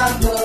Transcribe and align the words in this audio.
Santo. 0.00 0.39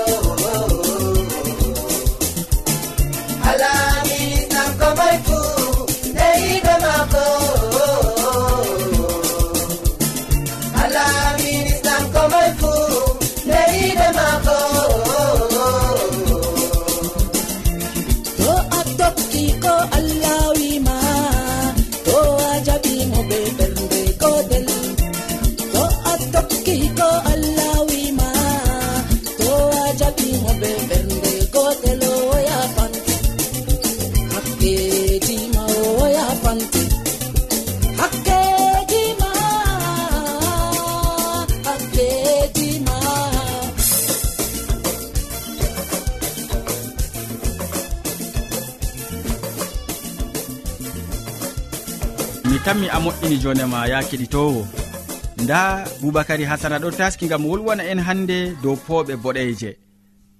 taskini 53.25 53.43
jonema 53.43 53.87
ya 53.87 54.03
keɗitowo 54.03 54.67
nda 55.43 55.87
boubacary 56.01 56.43
hasana 56.43 56.77
ɗo 56.79 56.91
taski 56.91 57.27
gam 57.27 57.45
wolwana 57.45 57.83
en 57.83 57.99
hande 57.99 58.53
dow 58.63 58.75
pooɓe 58.75 59.15
boɗeje 59.17 59.77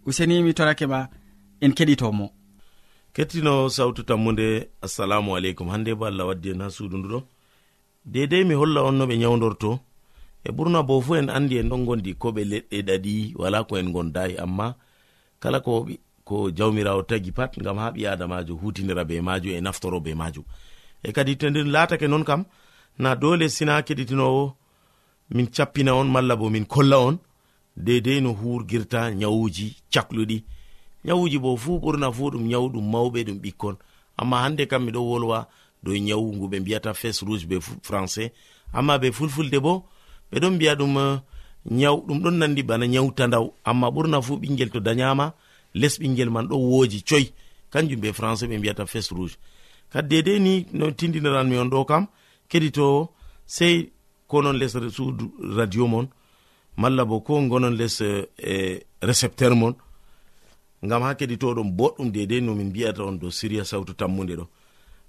useni 0.05 0.43
mi 0.43 0.53
torake 0.53 0.85
ma 0.85 1.09
en 1.61 1.71
keɗitomo 1.71 2.29
kettino 3.13 3.69
sawtu 3.69 4.03
tammude 4.03 4.69
assalamu 4.81 5.35
aleykum. 5.35 5.69
Hande 5.69 5.95
bo 5.95 6.05
allah 6.05 6.27
waddi 6.27 6.49
en 6.49 6.61
ha 6.61 6.69
suudu 6.69 6.97
nduɗo 6.97 7.23
dedei 8.05 8.43
mi 8.43 8.53
holla 8.53 8.83
on 8.83 8.91
no 8.97 9.05
ɓe 9.05 9.17
nyawdorto 9.17 9.79
e 10.43 10.51
ɓurna 10.51 10.83
bo 10.83 11.01
fu 11.01 11.15
en 11.15 11.29
andi 11.29 11.57
en 11.57 11.69
ɗon 11.69 11.85
gondi 11.85 12.13
ko 12.13 12.29
ɓe 12.31 12.43
leɗɗe 12.51 12.81
ɗaɗi 12.81 13.33
wala 13.35 13.63
ko 13.63 13.77
en 13.77 13.91
gondayi 13.91 14.37
amma 14.37 14.75
kala 15.39 15.59
ko 15.59 15.87
ko 16.23 16.51
jawmirawo 16.51 17.01
tagi 17.01 17.31
pat 17.31 17.57
gam 17.59 17.77
ha 17.77 17.89
ɓi 17.91 18.05
adamajo 18.07 18.53
hutinira 18.55 19.03
be 19.05 19.21
majum 19.21 19.53
e 19.57 19.61
naftoro 19.61 19.99
be 19.99 20.13
majum 20.13 20.43
e 21.03 21.11
kadi 21.11 21.35
to 21.35 21.49
nden 21.49 21.71
latake 21.71 22.07
non 22.07 22.23
kam 22.23 22.45
na 22.99 23.15
dole 23.15 23.49
sina 23.49 23.81
keɗitinowo 23.81 24.53
min 25.33 25.47
cappina 25.55 25.93
on 25.95 26.05
malla 26.07 26.35
bo 26.35 26.49
min 26.49 26.65
kolla 26.65 26.97
on 26.99 27.17
dedei 27.77 28.21
no 28.21 28.31
hurgirta 28.33 29.11
nyawuji 29.11 29.75
cakluɗi. 29.93 30.43
Nyawuji 31.05 31.37
bo 31.39 31.57
fuu 31.57 31.79
ɓurna 31.79 32.11
fuu 32.15 32.29
ɗum 32.31 32.43
nyawu 32.47 32.67
ɗum 32.73 32.85
mawɓe 32.91 33.19
ɗum 33.27 33.39
ɓikkon. 33.43 33.75
Amma 34.17 34.37
hande 34.43 34.65
kam 34.67 34.83
miɗo 34.85 34.99
wolwa 35.09 35.47
dow 35.83 35.93
nyawu 35.97 36.27
ngu 36.35 36.45
ɓe 36.51 36.57
mbiyata 36.59 36.93
fes 36.93 37.21
rouge 37.25 37.45
be 37.49 37.57
français. 37.87 38.31
Amma 38.73 38.97
be 39.01 39.11
fulfulde 39.11 39.59
bo 39.65 39.73
ɓeɗon 40.31 40.53
mbiya 40.55 40.73
ɗum 40.79 40.97
eh, 40.97 41.19
nyawu 41.71 41.99
ɗum 42.07 42.19
ɗon 42.23 42.35
nandi 42.39 42.63
bana 42.63 42.85
nyawtandaw 42.87 43.45
amma 43.69 43.87
ɓurna 43.91 44.21
fuu 44.21 44.37
ɓingel 44.41 44.69
to 44.71 44.79
dayama 44.79 45.33
les 45.73 45.99
ɓingel 45.99 46.29
man 46.29 46.47
ɗo 46.47 46.55
wooji 46.57 47.03
coy. 47.09 47.25
Kanjum 47.71 47.99
be 47.99 48.11
français 48.13 48.47
ɓe 48.47 48.57
mbiyata 48.57 48.85
fes 48.85 49.11
rouge. 49.11 49.35
Kadi 49.91 50.07
dedei 50.23 50.39
ni 50.39 50.65
no 50.73 50.91
tindiniranmi 50.91 51.57
on 51.57 51.69
ɗo 51.69 51.85
kam 51.85 52.07
keɗitowo 52.49 53.09
sey 53.45 53.91
konon 54.27 54.53
les 54.59 54.73
suudu 54.95 55.25
radio 55.57 55.87
mon 55.87 56.07
malla 56.77 57.05
bo 57.05 57.21
ko 57.21 57.41
gonon 57.47 57.71
les 57.75 58.01
eh, 58.01 58.27
e 58.37 58.83
récepteur 59.01 59.55
mon. 59.55 59.75
Ngam 60.85 61.01
ha 61.03 61.15
keɗitoɗon 61.15 61.69
boɗɗum 61.77 62.11
dedei 62.11 62.41
nomin 62.41 62.67
mbiyata 62.69 63.03
on 63.03 63.13
dow 63.19 63.31
siriya 63.31 63.63
sawtu 63.65 63.93
tammude 63.93 64.35
ɗo. 64.39 64.45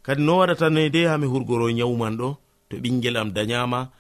Kadi 0.03 0.23
no 0.23 0.39
waɗata 0.39 0.71
noy 0.71 0.89
de 0.91 1.07
hami 1.07 1.27
hurgoro 1.27 1.71
nyawman 1.71 2.17
ɗo 2.17 2.37
to 2.69 2.77
ɓingel 2.83 3.17
am 3.17 3.31
dayama 3.33 3.91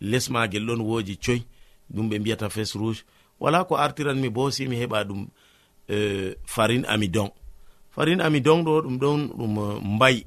les 0.00 0.28
magel 0.30 0.64
ɗon 0.66 0.80
woji 0.88 1.16
coy 1.24 1.40
ɗum 1.94 2.08
ɓe 2.10 2.18
mbiyata 2.18 2.50
fes 2.50 2.74
rouge. 2.74 3.02
Wala 3.40 3.64
ko 3.64 3.76
artiranmi 3.76 4.28
bo 4.28 4.50
si 4.50 4.66
mi 4.68 4.76
heɓa 4.76 5.04
ɗum 5.08 5.26
eh, 5.88 6.34
farin 6.44 6.82
amidon. 6.88 7.30
Farin 7.90 8.20
amidon 8.20 8.62
ɗo 8.64 8.82
ɗum 8.82 8.98
ɗon 8.98 9.20
ɗum 9.38 9.54
eh, 9.58 9.80
mbayi 9.94 10.26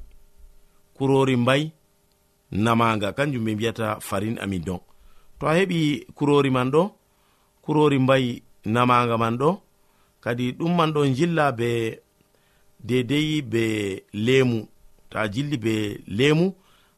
kurori 0.94 1.36
mbayi 1.36 1.72
namaga 2.50 3.12
kanjum 3.12 3.44
ɓe 3.44 3.54
mbiyata 3.54 4.00
farin 4.00 4.38
amidon 4.38 4.80
to 5.38 5.46
a 5.46 5.54
heɓi 5.58 6.06
kurori 6.14 6.50
man 6.50 6.70
ɗo 6.70 6.82
kurori 7.64 7.98
mbayi 7.98 8.42
namaga 8.64 9.16
man 9.18 9.36
ɗo 9.38 9.60
kadi 10.20 10.52
ɗum 10.58 10.72
man 10.76 10.90
ɗo 10.94 11.00
jilla 11.16 11.52
be 11.52 12.00
dedei 12.88 13.42
be 13.42 13.64
lemu 14.12 14.68
to 15.10 15.18
a 15.18 15.28
jilli 15.28 15.56
be 15.64 15.74
lemu 16.06 16.54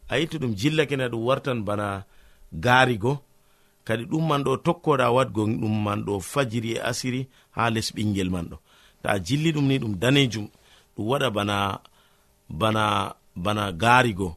a 0.08 0.18
yitti 0.18 0.38
ɗum 0.38 0.54
jillake 0.54 0.96
na 0.96 1.08
ɗum 1.08 1.24
wartan 1.26 1.62
bana 1.64 2.04
gaarigo. 2.52 3.18
Kadi 3.84 4.04
ɗum 4.04 4.26
man 4.28 4.42
ɗo 4.44 4.56
tokkoɗa 4.64 5.10
wadgo 5.16 5.42
ɗum 5.60 5.74
man 5.84 6.00
ɗo 6.06 6.20
fajiri 6.20 6.70
e 6.76 6.80
asiri 6.90 7.20
ha 7.50 7.70
les 7.70 7.88
ɓingel 7.94 8.30
man 8.30 8.46
ɗo. 8.50 8.56
To 9.02 9.08
a 9.08 9.18
jilli 9.26 9.52
ɗum 9.52 9.66
ni 9.68 9.78
ɗum 9.78 9.94
danejum 10.02 10.46
ɗum 10.96 11.06
waɗa 11.10 11.30
bana 11.36 11.56
bana 12.48 13.14
bana 13.36 13.72
garigo 13.72 14.36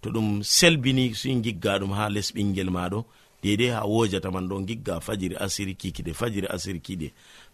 to 0.00 0.10
ɗum 0.10 0.42
selbini 0.42 1.14
si 1.14 1.34
gigga 1.44 1.78
ɗum 1.80 1.92
ha 1.92 2.08
les 2.08 2.28
ɓingel 2.34 2.70
maɗo 2.70 3.04
dedei 3.42 3.70
ha 3.70 3.84
wojata 3.84 4.30
man 4.30 4.48
ɗo 4.48 4.56
gigga 4.68 5.00
fajiri 5.00 5.36
asiri 5.44 5.74
kikiɗe 5.80 6.12
fajiri 6.20 6.46
asiri 6.54 6.80
kiɗe. 6.86 7.08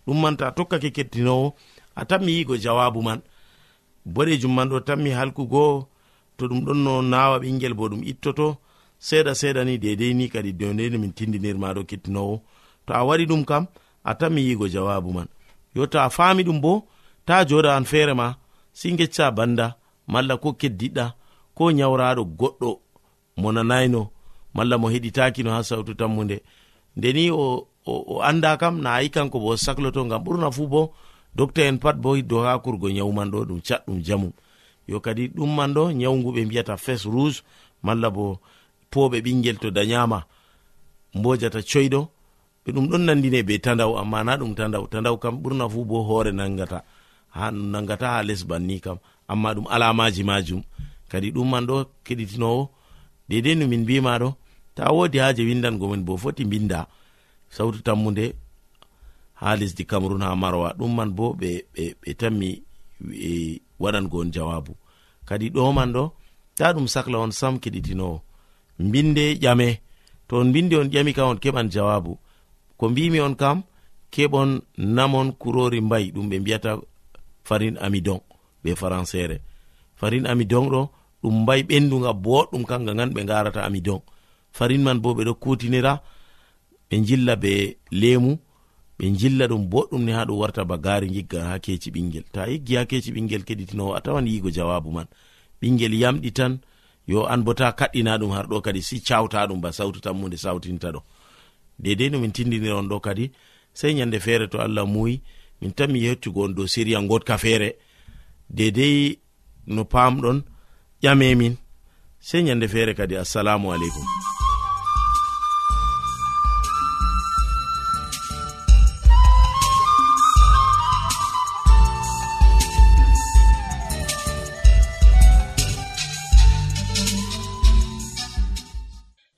Ɗum 0.07 0.19
man 0.23 0.37
ta 0.37 0.51
tokkake 0.57 0.91
kettinowo 0.97 1.55
a 1.95 2.05
tanmi 2.05 2.33
yigo 2.37 2.57
jawabu 2.57 3.03
man. 3.03 3.21
Boɗejum 4.15 4.53
man 4.55 4.69
ɗo 4.71 4.81
tanmi 4.81 5.11
halkugo 5.11 5.89
to 6.37 6.49
ɗum 6.49 6.61
ɗon 6.67 6.79
no 6.85 7.03
nawa 7.03 7.39
ɓingel 7.43 7.75
bo 7.75 7.89
ɗum 7.89 8.03
ittoto. 8.05 8.57
Seeɗa 8.99 9.33
seeɗa 9.35 9.65
ni 9.65 9.79
dedei 9.79 10.15
ni 10.15 10.29
kadi 10.29 10.53
dedeni 10.53 10.99
min 10.99 11.13
tindinirmaɗo 11.13 11.85
kettinowo. 11.91 12.41
To 12.87 12.93
a 12.95 13.03
waɗi 13.09 13.27
ɗum 13.31 13.45
kam 13.45 13.67
a 14.05 14.15
tanmi 14.15 14.41
yigo 14.49 14.67
jawabu 14.69 15.13
man. 15.13 15.29
Yo 15.75 15.87
to 15.87 15.99
a 15.99 16.09
fami 16.11 16.43
ɗum 16.45 16.61
bo 16.61 16.87
ta 17.27 17.45
joɗa 17.45 17.77
an 17.77 17.85
feere 17.85 18.15
ma 18.15 18.35
si 18.73 18.97
gecca 18.97 19.31
banda 19.31 19.77
malla 20.07 20.37
ko 20.37 20.53
keddiɗɗa 20.61 21.15
ko 21.55 21.71
nyawraɗo 21.73 22.23
goɗɗo 22.39 22.71
mo 23.41 23.49
nanayno 23.53 24.11
malla 24.55 24.79
mo 24.79 24.87
heɗitakino 24.93 25.51
ha 25.51 25.63
sawtu 25.63 25.95
tammude 25.95 26.43
ndeni 26.97 27.31
o, 27.31 27.67
o, 27.87 27.93
o 28.15 28.23
anda 28.23 28.57
kam 28.57 28.81
na 28.81 28.95
ayi 29.01 29.09
kanko 29.11 29.41
bo 29.41 29.49
o 29.53 29.57
sakloto 29.57 30.05
ngam 30.05 30.23
ɓurna 30.25 30.49
fuu 30.53 30.69
bo 30.69 30.93
docta 31.35 31.63
en 31.65 31.79
pat 31.79 31.97
bo 31.97 32.15
hiddo 32.15 32.43
ha 32.45 32.59
kurgo 32.59 32.89
nyawman 32.91 33.31
ɗo 33.33 33.39
ɗum 33.49 33.61
catɗum 33.67 34.03
jamu. 34.07 34.33
Yo 34.89 35.01
kadi 35.01 35.29
ɗumman 35.29 35.73
ɗo 35.75 35.93
nyawgu 35.93 36.33
ɓe 36.35 36.45
mbiyata 36.45 36.77
fes 36.77 37.05
rouge 37.05 37.41
malla 37.83 38.11
bo 38.11 38.39
poɓe 38.91 39.21
ɓingel 39.25 39.57
to 39.59 39.71
dayama 39.71 40.25
mbojata 41.15 41.61
coyɗo 41.63 42.01
ɓe 42.65 42.73
ɗum 42.75 42.87
ɗon 42.91 43.03
nandine 43.07 43.43
be 43.43 43.59
tandaw 43.59 43.93
amma 44.01 44.25
na 44.25 44.37
ɗum 44.37 44.55
tandaw 44.55 44.85
tandaw 44.93 45.17
kam 45.23 45.35
ɓurna 45.43 45.69
fu 45.73 45.85
bo 45.85 46.03
hoore 46.09 46.33
nangata 46.33 46.79
ha 47.35 47.51
ɗum 47.51 47.71
nangata 47.73 48.07
ha 48.13 48.23
les 48.23 48.45
banni 48.49 48.81
kam 48.81 48.99
amma 49.29 49.55
ɗum 49.55 49.67
alamaji 49.75 50.23
majum 50.25 50.63
kadi 51.13 51.29
ɗum 51.35 51.49
man 51.53 51.65
ɗo 51.69 51.77
keɗitinowo. 52.07 52.63
Dedei 53.29 53.55
no 53.59 53.65
min 53.71 53.83
mbimaɗo 53.85 54.29
ta 54.77 54.83
wodi 54.97 55.19
haje 55.25 55.43
windango 55.49 55.85
min 55.91 56.03
bo 56.07 56.13
foti 56.23 56.43
binda 56.51 56.81
sawtu 57.55 57.79
tammude 57.87 58.25
ha 59.41 59.49
lesdi 59.61 59.85
cameron 59.91 60.23
ha 60.27 60.31
marwa. 60.43 60.69
Ɗum 60.79 60.93
man 60.97 61.11
bo 61.17 61.27
ɓe 61.41 61.51
ɓe 62.03 62.11
tammi 62.21 62.49
e, 63.29 63.61
waɗango 63.83 64.17
on 64.23 64.31
jawabu. 64.35 64.73
Kadi 65.29 65.47
ɗo 65.55 65.63
man 65.77 65.91
ɗo 65.97 66.05
ta 66.57 66.67
ɗum 66.75 66.87
sahla 66.95 67.19
on 67.25 67.33
sam 67.39 67.55
keɗitinowo. 67.63 68.17
Mbinde 68.87 69.25
ƴame. 69.43 69.69
To 70.29 70.37
on 70.41 70.49
mbindi 70.51 70.75
on 70.81 70.89
ƴami 70.95 71.13
kam 71.17 71.29
on 71.33 71.39
keɓan 71.43 71.69
jawabu. 71.75 72.13
Ko 72.79 72.85
mbimi 72.89 73.21
on 73.21 73.35
kam 73.43 73.59
keɓon 74.15 74.51
namon 74.97 75.29
kurori 75.41 75.81
mbayi 75.87 76.07
ɗum 76.15 76.27
ɓe 76.31 76.37
mbiyata 76.41 76.71
farin 77.45 77.77
amidon 77.87 78.21
ɓe 78.65 78.71
françére 78.81 79.37
farin 80.01 80.25
amidon 80.33 80.67
ɗo 80.73 80.81
ɗum 81.23 81.43
mbayi 81.43 81.63
ɓenduga 81.63 82.13
boɗɗum 82.13 82.65
kanga 82.65 82.95
gan 82.95 83.11
ɓe 83.15 83.25
garata 83.25 83.65
amidon. 83.65 84.01
Farin 84.53 84.83
man 84.83 85.01
bo 85.01 85.15
ɓeɗo 85.15 85.35
kutinira 85.35 86.03
ɓe 86.91 86.97
jilla 87.07 87.37
be 87.37 87.77
lemu 87.91 88.39
ɓe 88.99 89.05
jilla 89.19 89.47
ɗum 89.47 89.63
boɗɗum 89.71 90.05
ni 90.05 90.13
ha 90.13 90.25
ɗum 90.25 90.39
warta 90.39 90.65
ba 90.65 90.77
gari 90.79 91.09
gigga 91.09 91.41
ha 91.49 91.59
keci 91.59 91.91
ɓingel. 91.91 92.25
Ta 92.33 92.47
yiggi 92.47 92.77
ha 92.77 92.85
keci 92.85 93.13
ɓingel 93.13 93.45
keɗitinowo 93.45 93.95
a 93.95 94.01
tawan 94.01 94.27
yigo 94.27 94.51
jawabu 94.51 94.91
man. 94.91 95.07
Ɓingel 95.61 95.95
yamɗi 95.95 96.33
tan 96.33 96.59
yo 97.07 97.25
an 97.27 97.43
bo 97.45 97.55
ta 97.55 97.73
kaɗɗina 97.73 98.19
ɗum 98.19 98.31
har 98.31 98.47
ɗo 98.47 98.61
kadi 98.61 98.83
si 98.83 99.01
cawta 99.01 99.47
ɗum 99.47 99.61
ba 99.61 99.73
sautu 99.73 100.01
tammude 100.01 100.37
sautinta 100.37 100.91
ɗo. 100.93 101.01
Dedei 101.79 102.11
no 102.11 102.19
min 102.19 102.33
tindinira 102.33 102.77
on 102.77 102.89
ɗo 102.89 103.01
kadi 103.01 103.31
sei 103.75 103.95
yande 103.99 104.21
feere 104.21 104.49
to 104.49 104.59
allah 104.61 104.87
muyi 104.87 105.23
min 105.61 105.73
tan 105.73 105.91
mi 105.93 106.01
yettugo 106.01 106.45
on 106.45 106.55
dow 106.55 106.67
siriya 106.67 107.01
gotka 107.09 107.39
feere 107.39 107.77
dedei 108.51 109.19
no 109.67 109.85
pamɗon 109.85 110.43
ƴamemin 111.03 111.57
sei 112.21 112.43
nyande 112.43 112.69
feere 112.69 112.95
kadi 112.95 113.17
assalamu 113.17 113.73
aleykum 113.73 114.07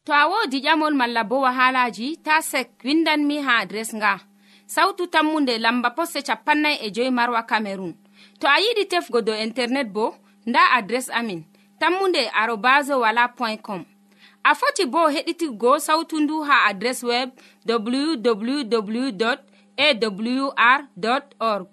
to 0.05 0.13
a 0.13 0.29
wodi 0.29 0.61
ƴamol 0.61 0.95
malla 0.95 1.25
bo 1.25 1.41
wahalaji 1.41 2.17
ta 2.23 2.43
sek 2.43 2.69
windanmi 2.85 3.41
ha 3.41 3.59
adres 3.65 3.95
nga. 3.95 4.21
Sautu 4.67 5.07
tammunde 5.07 5.59
lamba 5.59 5.91
posse 5.97 6.21
capannay 6.23 6.77
e 6.85 6.91
joyi 6.91 7.11
marwa 7.11 7.43
camerun 7.49 7.95
to 8.41 8.47
a 8.47 8.57
yiɗi 8.61 8.85
tefgo 8.91 9.21
dow 9.27 9.35
internet 9.47 9.89
bo 9.93 10.15
nda 10.47 10.61
adres 10.77 11.09
amin. 11.09 11.54
tammunde 11.79 12.29
arobas 12.35 12.89
wala 12.89 13.29
point 13.29 13.63
com. 13.63 13.85
A 14.45 14.55
foti 14.55 14.87
bo 14.87 15.09
heɗitigo 15.09 15.79
sautu 15.79 16.21
ndu 16.21 16.43
ha 16.43 16.65
adres 16.69 17.03
web 17.03 17.31
www 17.67 19.39
awr 19.77 20.83
org. 21.41 21.69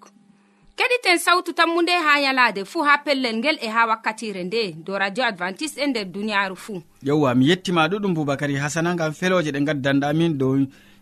Keɗiten 0.76 1.18
sautu 1.18 1.52
tammu 1.52 1.82
nde 1.82 1.92
ha 1.92 2.20
yalade 2.20 2.64
fuu 2.64 2.82
ha 2.82 2.98
pellel 2.98 3.36
ngel 3.36 3.58
e 3.60 3.68
ha 3.68 3.86
wakkatire 3.86 4.44
nde 4.44 4.72
do 4.84 4.98
radio 4.98 5.24
advantice'e 5.24 5.84
e 5.84 5.86
nder 5.86 6.04
duniyaru 6.04 6.56
fuu 6.56 6.82
yewwa 7.02 7.34
mi 7.34 7.48
yettima 7.48 7.88
ɗuɗum 7.88 8.14
boubacary 8.14 8.56
hasana 8.56 8.94
gam 8.94 9.12
feloje 9.12 9.50
ɗe 9.52 9.60
gaddanɗamin 9.64 10.38
dow 10.38 10.58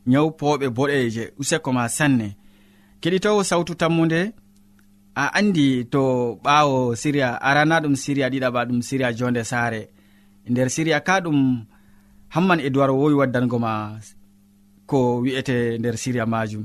nyawpoɓe 0.06 0.68
boɗeje 0.68 1.32
useko 1.38 1.72
ma 1.72 1.88
sanne. 1.88 2.36
Keɗitowo 3.00 3.44
sautu 3.44 3.74
tammu 3.74 4.06
nde 4.06 4.32
a 5.22 5.24
andi 5.38 5.84
to 5.92 6.02
ɓawo 6.44 6.96
siriya 6.96 7.28
arana 7.48 7.80
ɗum 7.82 7.94
siriya 8.02 8.28
ɗiɗaɓa 8.32 8.60
ɗum 8.68 8.80
siriya 8.88 9.12
jonde 9.18 9.42
saare. 9.44 9.82
Nder 10.50 10.68
siriya 10.74 11.00
ka 11.06 11.14
ɗum 11.24 11.38
hamman 12.34 12.60
e 12.60 12.68
wowi 12.74 13.14
waddango 13.20 13.58
ma 13.58 13.72
ko 14.86 15.20
wi'ete 15.22 15.78
nder 15.78 15.96
siriya 16.02 16.26
majum 16.26 16.64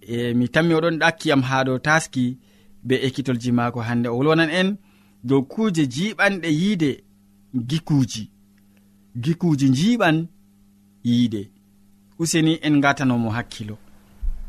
e 0.00 0.34
mi 0.34 0.48
tammi 0.48 0.74
oɗon 0.74 0.98
ɗakkiyam 1.02 1.42
ha 1.48 1.64
ɗo 1.66 1.78
taski 1.86 2.38
be 2.86 2.94
ekkitolji 3.06 3.50
mako 3.52 3.80
hande 3.80 4.08
o 4.08 4.16
wolwonan 4.18 4.50
en 4.50 4.68
dow 5.28 5.42
kuje 5.42 5.84
jiɓanɗe 5.94 6.48
yiide 6.60 6.90
gikuji 7.68 8.24
gikuji 9.22 9.66
jiɓan 9.78 10.16
yiide. 11.04 11.42
Useni 12.18 12.58
en 12.62 12.80
gatanomo 12.80 13.30
hakkilo. 13.30 13.76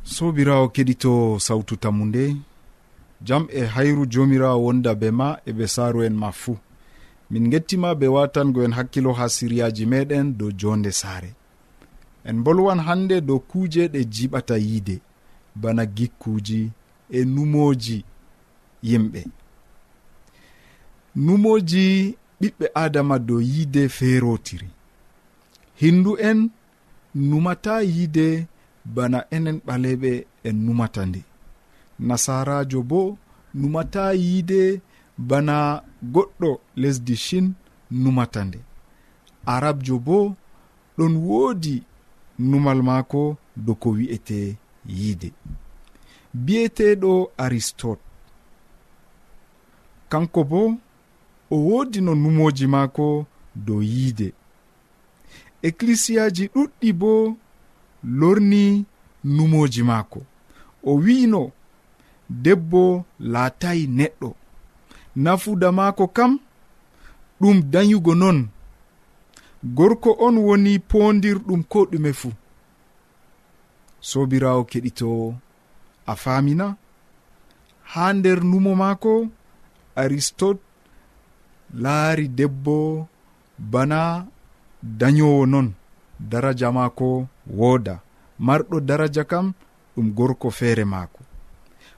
Sobirawo 0.03 0.67
keɗito 0.75 1.39
sawtu 1.39 1.75
tammu 1.77 2.05
nde 2.05 2.23
jam 3.27 3.43
e 3.51 3.61
hayru 3.73 4.05
jomirawo 4.13 4.63
wonda 4.65 4.91
be 5.01 5.07
ma 5.19 5.29
e 5.45 5.51
ɓe 5.57 5.65
saaru 5.75 5.99
en 6.07 6.15
ma 6.21 6.29
fuu 6.41 6.57
min 7.31 7.49
gettima 7.51 7.89
be 7.99 8.07
watango 8.15 8.59
en 8.65 8.73
hakkilo 8.77 9.11
ha 9.13 9.25
siryaji 9.35 9.85
meɗen 9.91 10.37
dow 10.37 10.51
jonde 10.59 10.91
saare. 10.91 11.31
En 12.29 12.37
bolwan 12.43 12.79
hande 12.87 13.21
dow 13.27 13.39
kuuje 13.49 13.83
ɗe 13.93 13.99
jiɓata 14.13 14.55
yiide 14.57 14.95
bana 15.61 15.83
gikkuji 15.85 16.61
e 17.09 17.25
numoji 17.33 17.97
yimɓe. 18.87 19.21
Numoji 21.15 21.85
ɓiɓɓe 22.41 22.65
adama 22.83 23.15
dow 23.27 23.41
yiide 23.51 23.83
feerotiri 23.97 24.69
hindu 25.81 26.11
en 26.29 26.39
numata 27.29 27.73
yiide 27.93 28.47
bana 28.95 29.19
enen 29.35 29.57
ɓaleɓe 29.67 30.11
en 30.47 30.55
numata 30.65 31.01
nde. 31.05 31.21
nasarajo 31.99 32.81
bo 32.81 33.17
numata 33.53 34.13
yiide 34.13 34.81
bana 35.17 35.81
goɗɗo 36.13 36.59
lesdi 36.75 37.15
shin 37.15 37.53
numata 37.91 38.43
nde. 38.45 38.59
Arabjo 39.45 39.99
bo 39.99 40.35
ɗon 40.97 41.13
woodi 41.27 41.83
numal 42.39 42.79
maako 42.83 43.37
dow 43.65 43.75
ko 43.75 43.89
wi'ete 43.97 44.57
yiide 44.87 45.29
biyeteɗo 46.33 47.31
aristote. 47.37 48.01
Kanko 50.09 50.43
bo 50.43 50.61
o 51.51 51.55
woodi 51.67 52.01
no 52.01 52.15
numoji 52.15 52.67
maako 52.67 53.25
dow 53.55 53.81
yiide 53.81 54.33
ecclisiyaji 55.67 56.43
ɗuɗɗi 56.53 56.89
bo 56.93 57.37
lorni 58.03 58.85
numoji 59.23 59.83
maako. 59.83 60.19
O 60.83 60.91
wi'ino 61.03 61.51
debbo 62.29 63.05
laatayi 63.19 63.87
neɗɗo. 63.87 64.29
Nafuda 65.15 65.71
maako 65.71 66.07
kam 66.07 66.39
ɗum 67.41 67.61
dayugo 67.71 68.15
non. 68.15 68.47
Gorko 69.63 70.11
on 70.19 70.37
woni 70.37 70.79
pondirɗum 70.79 71.63
ko 71.71 71.79
ɗume 71.91 72.11
fuu. 72.13 72.33
Sobirawo 73.99 74.63
keɗitowo 74.69 75.35
a 76.07 76.13
famina 76.15 76.77
ha 77.91 78.13
nder 78.13 78.43
numo 78.43 78.75
maako 78.75 79.27
aristote 79.95 80.61
laari 81.73 82.27
debbo 82.27 83.07
bana 83.57 84.25
dayowo 84.83 85.45
non. 85.45 85.73
Daraja 86.19 86.71
maako 86.71 87.27
wooda. 87.47 87.95
Marɗo 88.39 88.79
daraja 88.79 89.23
kam 89.23 89.53
ɗum 89.95 90.07
gorko 90.17 90.49
feere 90.51 90.85
maako. 90.85 91.24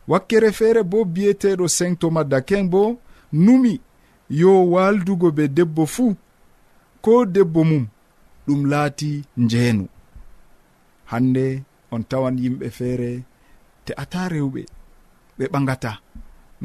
wakkere 0.07 0.51
feere 0.51 0.81
bo 0.91 0.97
biyeteɗo 1.13 1.65
sengtoma 1.77 2.21
thomas 2.21 2.29
dakin 2.31 2.63
bo 2.71 2.81
numi 3.43 3.73
yo 4.39 4.51
waldugo 4.73 5.27
be 5.37 5.43
debbo 5.57 5.83
fuu 5.93 6.15
ko 7.03 7.13
debbo 7.25 7.61
mum 7.69 7.85
ɗum 8.47 8.61
laati 8.71 9.11
njeenu. 9.37 9.85
Hande 11.11 11.45
on 11.91 12.03
tawan 12.09 12.35
yimɓe 12.43 12.67
feere 12.77 13.09
te 13.85 13.91
ata 14.01 14.19
rewɓe 14.33 14.61
ɓe 15.37 15.45
ɓagata 15.53 15.91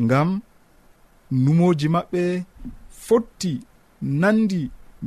ngam 0.05 0.29
numoji 1.43 1.87
maɓɓe 1.95 2.23
fotti 3.05 3.53
nandi 4.21 4.61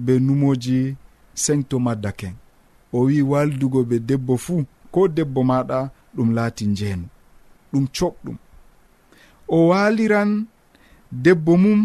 be 0.06 0.14
numoji 0.26 0.78
saint 1.44 1.64
thomas 1.70 1.98
dakin 2.04 2.34
o 2.96 3.00
wi 3.08 3.18
waldugo 3.32 3.80
be 3.90 3.96
debbo 4.10 4.34
fuu 4.46 4.62
ko 4.94 5.02
debbo 5.08 5.42
maɗa 5.50 5.80
ɗum 6.16 6.30
laati 6.38 6.66
njeenu. 6.74 7.06
ɗum 7.76 7.86
coɓɗum 7.96 8.38
o 9.56 9.58
waliran 9.70 10.32
debbo 11.24 11.54
mum 11.64 11.82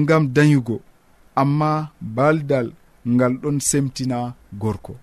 ngam 0.00 0.24
dayugo 0.34 0.76
amma 1.40 1.70
baldal 2.16 2.68
ngal 3.14 3.32
ɗon 3.42 3.56
semtina 3.68 4.18
gorko. 4.60 4.94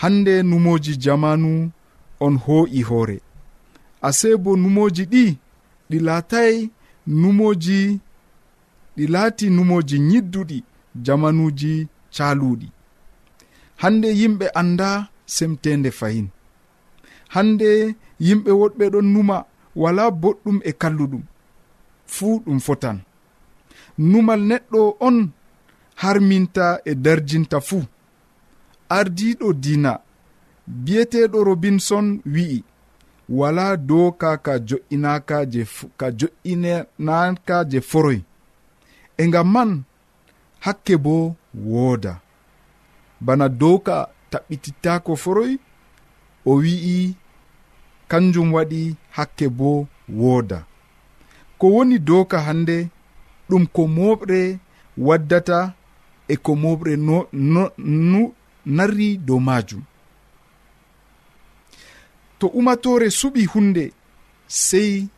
Hande 0.00 0.34
numoji 0.50 0.92
jamanu 1.04 1.50
on 2.24 2.34
hoo'i 2.44 2.80
hoore. 2.88 3.18
Ase 4.08 4.28
bo 4.42 4.50
numoji 4.62 5.04
ɗi 5.12 5.24
ɗi 5.90 5.98
laatay 6.06 6.54
numoji 7.20 7.78
ɗi 8.96 9.04
laati 9.14 9.46
numoji 9.56 9.96
yidduɗi 10.10 10.58
jamanuji 11.04 11.72
caluɗi 12.16 12.68
hande 13.82 14.08
yimɓe 14.20 14.46
anda 14.60 14.88
semtende 15.34 15.90
fayin. 15.98 16.28
Hande 17.34 17.70
yimɓe 18.24 18.50
woɗɓe 18.60 18.84
ɗon 18.92 19.06
numa 19.14 19.36
wala 19.82 20.10
boɗɗum 20.10 20.58
e 20.64 20.70
kalluɗum. 20.80 21.22
Fuu 22.14 22.40
ɗum 22.44 22.58
fotan. 22.66 22.98
Numal 23.98 24.40
neɗɗo 24.50 24.96
on 25.06 25.30
harminta 26.02 26.80
e 26.84 26.92
darjinta 27.04 27.60
fuu. 27.60 27.82
Ardiɗo 28.88 29.52
dina 29.52 29.92
biyeteɗo 30.66 31.44
robinson 31.44 32.20
wi'i 32.34 32.64
wala 33.28 33.76
doka 33.76 34.36
ka 34.44 34.58
jo'inaka 34.68 35.46
je 35.52 35.62
ka 35.96 36.06
jo'inanaka 36.18 37.56
je 37.70 37.80
foroy. 37.80 38.20
E 39.18 39.26
ngam 39.28 39.48
man 39.52 39.82
hakke 40.60 40.96
bo 40.96 41.34
wooda. 41.54 42.20
Bana 43.20 43.48
doka 43.48 44.08
taɓɓititako 44.30 45.16
foroy 45.16 45.52
o 46.44 46.52
wi'i 46.62 47.16
kanjum 48.10 48.48
waɗi 48.54 48.80
hakke 49.16 49.46
bo 49.58 49.70
wooda. 50.18 50.58
Ko 51.58 51.66
woni 51.74 51.96
doka 52.08 52.38
hande 52.46 52.76
ɗum 53.48 53.64
ko 53.74 53.82
moɓre 53.96 54.40
waddata 55.06 55.58
e 56.28 56.34
ko 56.44 56.52
moɓre 56.62 56.92
no, 57.06 57.16
no, 57.32 57.62
no 58.12 58.20
narri 58.76 59.08
dow 59.26 59.40
majum 59.48 59.82
to 62.38 62.46
umatore 62.58 63.06
suɓi 63.18 63.42
hunde 63.52 63.84
sei 64.66 65.08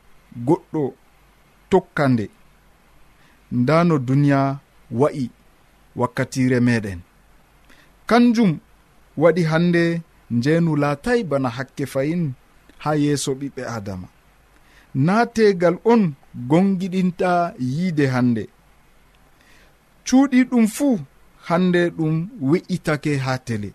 goɗɗo 0.47 0.83
tokka 1.71 2.04
nde. 2.12 2.26
Nda 3.59 3.76
no 3.88 3.95
duniya 4.07 4.40
wa'i 5.00 5.25
wakkatire 5.97 6.59
meɗen 6.66 7.00
kanjum 8.09 8.50
waɗi 9.23 9.42
hande 9.50 9.83
njeenu 10.30 10.76
laatay 10.83 11.21
bana 11.30 11.49
hakke 11.57 11.85
fayin 11.92 12.23
ha 12.82 12.90
yeeso 13.02 13.30
ɓiɓɓe 13.40 13.62
adama. 13.76 14.08
Na 14.94 15.26
tegal 15.35 15.76
on 15.92 16.02
gongiɗinta 16.50 17.30
yiide 17.58 18.06
hande 18.14 18.44
cuuɗi 20.06 20.38
ɗum 20.50 20.66
fuu 20.76 20.99
hande 21.49 21.80
ɗum 21.97 22.14
we'itake 22.50 23.12
ha 23.25 23.32
tele. 23.47 23.70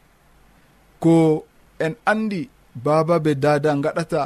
Ko 0.99 1.45
en 1.79 1.93
andi 2.11 2.49
baba 2.83 3.15
be 3.19 3.31
dada 3.35 3.71
gaɗata 3.83 4.21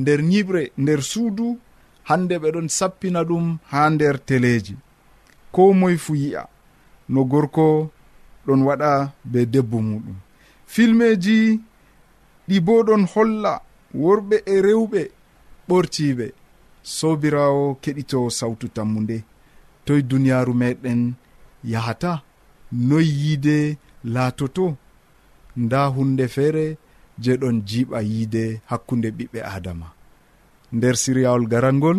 nder 0.00 0.20
nyiɓre 0.30 0.62
nder 0.82 1.00
suudu 1.10 1.46
hande 2.08 2.34
ɓeɗon 2.42 2.68
sappina 2.68 3.20
ɗum 3.28 3.58
ha 3.70 3.80
nder 3.90 4.16
teleji 4.28 4.74
ko 5.54 5.72
moye 5.72 5.96
fu 6.04 6.12
yi'a 6.22 6.42
no 7.08 7.20
gorko 7.24 7.90
ɗon 8.46 8.60
waɗa 8.68 8.90
be 9.24 9.40
debbo 9.52 9.78
muɗum. 9.88 10.16
Filmeji 10.66 11.60
ɗi 12.48 12.56
bo 12.66 12.82
ɗon 12.86 13.02
holla 13.12 13.52
worɓe 13.94 14.36
e 14.46 14.60
rewɓe 14.62 15.10
ɓortiɓe 15.68 16.26
sobirawo 16.82 17.78
keɗito 17.82 18.30
sawtu 18.30 18.68
tammu 18.68 19.00
nde. 19.00 19.24
Toye 19.84 20.02
duniyaaru 20.02 20.54
meɗen 20.54 21.14
yahata 21.64 22.22
noyi 22.72 23.10
yiide 23.22 23.76
laatoto. 24.04 24.76
Nda 25.56 25.86
hunde 25.86 26.28
feere 26.28 26.76
je 27.18 27.32
ɗon 27.40 27.56
jiiɓa 27.68 27.98
yiide 28.02 28.60
hakkunde 28.70 29.08
ɓiɓɓe 29.10 29.40
adama 29.56 29.86
nder 30.72 30.96
siryawol 30.96 31.44
garal 31.48 31.74
ngol 31.74 31.98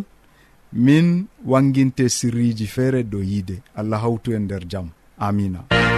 min 0.71 1.25
wanginte 1.45 2.09
sirriji 2.09 2.67
feere 2.67 3.03
dow 3.03 3.21
yiide. 3.21 3.61
Allah 3.75 4.01
hawtu 4.03 4.33
en 4.33 4.43
nder 4.45 4.63
jaam 4.71 4.87
amina 5.17 5.88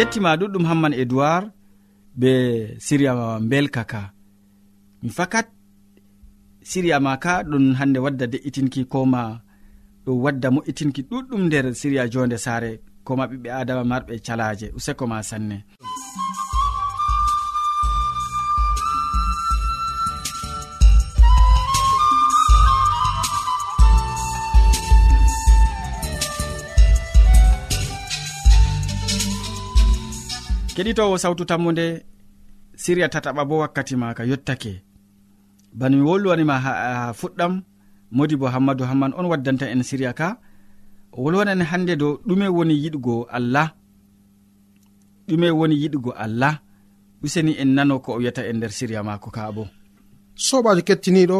gettima 0.00 0.30
ɗuɗɗum 0.40 0.64
hamman 0.70 0.94
edoird 1.02 1.44
be 2.20 2.32
siriya 2.86 3.12
belka 3.50 3.82
ka. 3.92 4.02
Mi 5.02 5.10
fakat 5.16 5.46
siriya 6.70 6.96
ma 7.04 7.12
ka 7.24 7.32
ɗum 7.50 7.64
hande 7.78 7.98
wadda 8.04 8.26
de'itinki 8.32 8.80
koma 8.92 9.22
ɗum 10.04 10.16
wadda 10.24 10.48
mo'itinki 10.54 11.02
ɗuɗɗum 11.10 11.42
nder 11.46 11.66
siriya 11.80 12.04
jonde 12.12 12.36
sare 12.44 12.70
koma 13.06 13.24
ɓiɓɓe 13.30 13.48
adama 13.60 13.84
marɓe 13.90 14.14
calaje 14.26 14.66
useko 14.78 15.04
ma 15.10 15.18
sanne. 15.28 15.56
keɗitowo 30.80 31.16
sawtu 31.22 31.44
tammude 31.50 31.86
siriya 32.82 33.08
tataɓa 33.12 33.42
bo 33.48 33.54
wakkati 33.62 33.94
maka 34.02 34.22
yettake 34.30 34.72
bano 35.78 35.94
mi 35.96 36.04
wolwanima 36.08 36.56
ha 36.64 36.72
fuɗɗam 37.20 37.52
modi 38.16 38.34
bo 38.40 38.46
hammadou 38.54 38.86
hamman 38.90 39.12
on 39.18 39.26
waddanta 39.30 39.66
en 39.72 39.82
siriya 39.88 40.12
ka. 40.20 40.28
Wolwanan 41.22 41.62
hande 41.70 41.94
dow 42.00 42.12
ɗume 42.26 42.46
woni 42.56 42.74
yiɗugo 42.82 43.14
allah 43.36 43.68
ɗume 45.28 45.48
woni 45.58 45.74
yiɗugo 45.82 46.10
allah. 46.24 46.54
Useni 47.24 47.52
en 47.62 47.70
nano 47.76 47.94
ko 48.04 48.10
o 48.14 48.18
wiyata 48.18 48.42
en 48.48 48.56
nder 48.56 48.72
siriya 48.78 49.02
maako 49.08 49.28
ka 49.36 49.52
bo. 49.56 49.64
Sobajo 50.46 50.80
kettiniɗo 50.88 51.38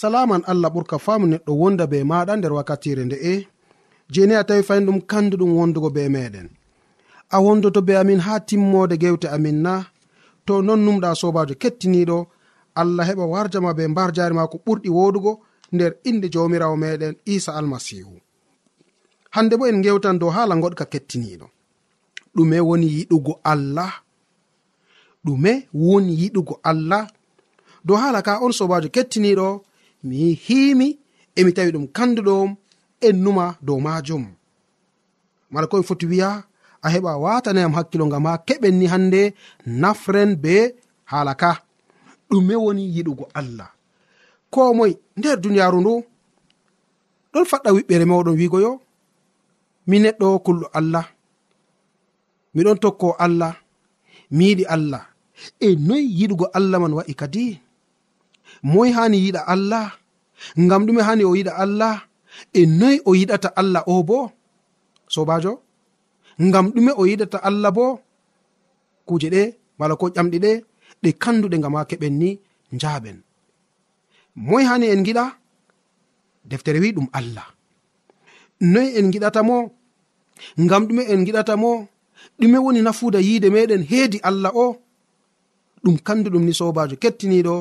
salaman 0.00 0.42
allah 0.50 0.70
ɓurka 0.74 0.96
faamu 1.04 1.26
neɗɗo 1.32 1.52
wonda 1.60 1.84
be 1.86 1.98
maɗa 2.10 2.32
nder 2.36 2.52
wakkatire 2.58 3.02
nde'e 3.04 3.32
jeni 4.12 4.34
a 4.34 4.42
tawi 4.48 4.62
fayin 4.68 4.86
ɗum 4.86 4.98
kanduɗum 5.10 5.50
wondugo 5.58 5.90
be 5.94 6.02
meɗen. 6.08 6.48
a 7.30 7.40
wondoto 7.40 7.80
be 7.82 7.96
amin 7.96 8.20
ha 8.20 8.40
timmode 8.40 8.96
gewte 8.98 9.28
amin 9.28 9.62
na. 9.62 9.74
To 10.46 10.62
non 10.62 10.80
numɗa 10.84 11.14
sobajo 11.20 11.54
kettiniɗo 11.62 12.18
allah 12.80 13.06
heɓa 13.08 13.24
warjama 13.32 13.74
be 13.76 13.82
mbar 13.88 14.10
jari 14.16 14.34
ma 14.34 14.46
ko 14.52 14.56
ɓurɗi 14.64 14.88
wodugo 14.96 15.32
nder 15.72 15.92
inde 16.08 16.28
jawmirawo 16.32 16.76
meɗen 16.82 17.14
isa 17.34 17.52
almasihu. 17.58 18.14
Hande 19.30 19.56
bo 19.58 19.66
en 19.66 19.82
gewtan 19.84 20.18
dow 20.20 20.30
hala 20.30 20.54
goɗka 20.62 20.84
kettiniɗo. 20.92 21.46
Ɗume 22.34 22.60
woni 22.68 22.86
yiɗugo 22.96 23.32
allah. 23.52 23.92
Ɗume 25.24 25.52
woni 25.74 26.12
yiɗugo 26.20 26.54
allah. 26.70 27.06
Dow 27.84 27.96
hala 27.96 28.22
ka 28.22 28.40
on 28.44 28.52
sobajo 28.52 28.88
kettiniɗo 28.88 29.46
mi 30.04 30.32
himi 30.46 30.98
emi 31.38 31.52
tawi 31.56 31.70
ɗum 31.74 31.86
kanduɗom 31.96 32.56
en 33.06 33.16
numa 33.24 33.56
dow 33.60 33.78
majum. 33.80 34.24
Mala 35.50 35.66
komi 35.66 35.84
foti 35.88 36.06
wiya 36.06 36.47
a 36.82 36.88
heɓa 36.94 37.12
watanayam 37.24 37.72
hakkilo 37.76 38.04
ngam 38.06 38.24
ha 38.28 38.32
keɓen 38.46 38.74
ni 38.80 38.86
hande 38.92 39.20
nafren 39.82 40.30
be 40.42 40.54
hala 41.10 41.32
ka. 41.42 41.50
Ɗume 42.30 42.54
woni 42.64 42.82
yiɗugo 42.94 43.24
allah. 43.38 43.68
Ko 44.52 44.60
moy 44.78 44.92
nder 45.18 45.36
duniyaru 45.42 45.78
ndu 45.80 45.94
ɗon 47.32 47.44
faɗɗa 47.50 47.70
wiɓɓere 47.76 48.04
mawɗon 48.10 48.38
wigo 48.40 48.58
yo? 48.64 48.72
Mi 49.88 49.96
neɗɗo 50.04 50.26
kulɗo 50.44 50.66
allah. 50.78 51.06
Miɗon 52.54 52.78
tokko 52.82 53.08
allah. 53.24 53.54
Mi 54.36 54.44
yiɗi 54.50 54.64
allah. 54.74 55.02
E 55.66 55.68
noyi 55.86 56.06
yiɗugo 56.18 56.46
allah 56.58 56.78
man 56.82 56.96
wa'i 56.98 57.14
kadi? 57.20 57.44
Moy 58.72 58.90
hani 58.96 59.18
yiɗa 59.24 59.40
allah? 59.54 59.86
Ngam 60.62 60.82
ɗume 60.86 61.02
hani 61.08 61.22
o 61.24 61.32
yiɗa 61.38 61.52
allah? 61.64 61.94
E 62.58 62.60
noyi 62.78 62.96
o 63.08 63.10
yiɗata 63.18 63.48
allah 63.60 63.82
o 63.86 64.02
bo? 64.08 64.18
Sobajo 65.14 65.52
ngam 66.46 66.66
ɗume 66.74 66.92
o 67.00 67.02
yiɗata 67.10 67.38
allah 67.48 67.70
bo 67.76 67.84
kuje 69.06 69.28
ɗe 69.34 69.42
mala 69.78 69.94
ko 70.00 70.06
ƴamɗi 70.16 70.38
ɗe 70.44 70.50
ɗe 71.02 71.08
kanduɗe 71.22 71.56
ngam 71.58 71.74
ha 71.78 71.88
keɓen 71.90 72.14
ni 72.20 72.30
njaaɓen 72.74 73.18
moy 74.46 74.64
hani 74.64 74.86
en 74.94 75.02
giɗa? 75.06 75.24
Deftere 76.50 76.78
wi 76.80 76.92
ɗum 76.96 77.08
allah. 77.18 77.46
Noyi 78.72 78.88
en 78.98 79.10
giɗata 79.12 79.40
mo? 79.48 79.56
Ngam 80.64 80.82
ɗume 80.88 81.02
en 81.12 81.24
giɗata 81.26 81.54
mo? 81.62 81.70
Ɗume 82.40 82.58
woni 82.64 82.80
nafuuda 82.82 83.18
yiide 83.26 83.48
meɗen 83.54 83.82
heedi 83.90 84.18
allah 84.28 84.52
o? 84.54 84.66
Ɗum 85.84 85.96
kanduɗum 86.06 86.44
ni 86.46 86.52
sobajo 86.58 86.96
kettiniɗo 87.02 87.54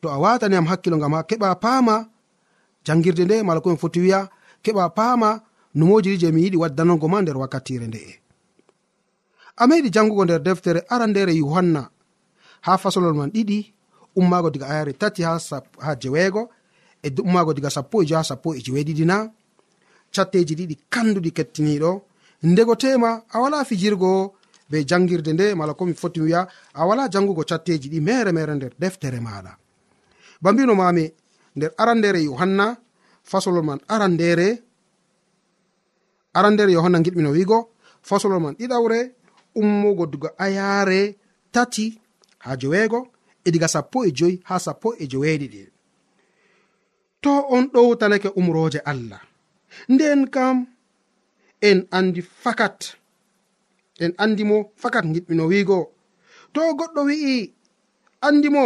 to 0.00 0.06
a 0.08 0.18
watani 0.22 0.56
am 0.56 0.66
hakkilo 0.70 0.96
ngam 0.96 1.14
ha 1.16 1.22
keɓa 1.28 1.48
paama 1.62 1.94
jangirde 2.86 3.24
nde 3.24 3.36
mala 3.46 3.60
koen 3.64 3.76
foti 3.82 4.00
wiya 4.04 4.20
keɓa 4.64 4.84
paama 4.96 5.28
numojiri 5.74 6.18
je 6.18 6.32
mi 6.32 6.42
yiɗi 6.44 6.56
waddanango 6.56 7.08
ma 7.08 7.22
nder 7.22 7.36
wakkatire 7.36 7.86
nde'e 7.86 8.14
a 9.56 9.66
meɗi 9.66 9.90
jangugo 9.90 10.24
nder 10.24 10.42
deftere 10.42 10.80
arandere 10.88 11.32
yohanna 11.34 11.90
ha 12.60 12.78
fasolol 12.78 13.14
man 13.14 13.30
ɗiɗi 13.30 13.58
ummaago 14.16 14.50
diga 14.50 14.66
ayare 14.68 14.92
tati 14.92 15.22
ha, 15.22 15.38
ha 15.78 15.96
jeweego 15.96 16.50
e 17.02 17.08
ummaago 17.22 17.54
diga 17.54 17.70
sappo 17.70 18.02
e 18.02 18.06
jo 18.06 18.16
ha 18.16 18.24
sappo 18.24 18.54
e 18.54 18.60
jeweeɗiɗi 18.60 19.04
na 19.06 19.30
catteji 20.14 20.54
ɗiɗi 20.54 20.76
kanduɗi 20.92 21.30
kettiniɗo. 21.36 22.02
Ndego 22.42 22.74
tema 22.76 23.22
a 23.34 23.40
wala 23.40 23.64
fijirgo 23.64 24.34
be 24.70 24.84
jangirde 24.84 25.32
nde 25.32 25.54
mala 25.54 25.74
komi 25.74 25.94
foti 25.94 26.20
wiya 26.20 26.48
a 26.74 26.86
wala 26.86 27.08
jangugo 27.08 27.44
catteji 27.44 27.88
ɗi 27.92 28.00
mere 28.00 28.32
mere 28.32 28.54
nder 28.54 28.72
deftere 28.78 29.20
maɗa. 29.20 29.52
Ba 30.42 30.52
mbino 30.52 30.74
mami 30.74 31.12
nder 31.56 31.70
arandere 31.76 32.22
yohanna 32.22 32.76
fasolol 33.22 33.64
man 33.64 33.80
arandere 33.88 34.62
aran 36.34 36.54
nder 36.54 36.70
yohanna 36.70 36.98
giɗmino 37.04 37.30
wiigo 37.36 37.58
fasolol 38.02 38.40
man 38.42 38.54
ɗiɗawre 38.58 38.98
ummugo 39.60 40.06
duga 40.06 40.28
ayaare 40.38 41.16
tati 41.52 42.00
ha 42.38 42.56
joweego 42.60 43.08
e 43.44 43.50
diga 43.50 43.68
sappo 43.68 44.04
e 44.08 44.10
joyi 44.18 44.40
ha 44.48 44.58
sappo 44.58 44.88
e 45.02 45.04
joweeɗiɗi 45.10 45.60
to 47.22 47.30
on 47.48 47.64
ɗowtanake 47.72 48.28
umroje 48.36 48.80
allah. 48.84 49.20
Nden 49.88 50.28
kam 50.30 50.66
en 51.60 51.86
andi 51.90 52.22
fakat 52.22 52.96
en 54.00 54.12
andimo 54.18 54.56
fakat 54.76 55.04
giɗmino 55.14 55.44
wiigo. 55.50 55.78
To 56.52 56.60
goɗɗo 56.78 57.00
wi'i 57.08 57.52
andimo 58.26 58.62